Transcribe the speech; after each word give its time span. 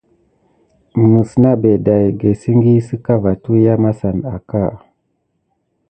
Mis 1.01 1.29
nebet 1.41 1.79
day 1.85 2.05
game 2.19 2.19
kisigué 2.19 2.73
sika 2.87 3.13
va 3.23 3.31
tuyani 3.41 3.71
akamasan 3.73 4.17
aka. 4.35 4.63